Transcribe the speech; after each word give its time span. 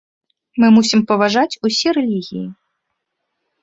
Мы 0.63 0.67
мусім 0.77 1.05
паважаць 1.13 1.59
усе 1.71 1.89
рэлігіі. 2.01 2.45